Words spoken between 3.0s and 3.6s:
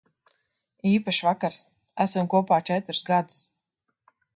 gadus.